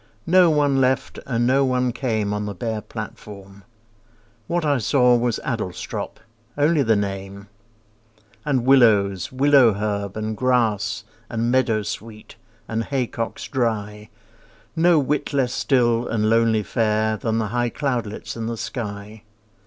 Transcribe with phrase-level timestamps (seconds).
[0.25, 3.63] No one left and no one came On the bare platform.
[4.47, 7.49] What I saw Was Adlestrop—only the name
[8.43, 12.35] And willows, willow herb, and grass, And meadowsweet,
[12.67, 14.09] and haycocks dry,
[14.75, 19.21] No whit less still and lonely fair Than the high cloudlets in the sky.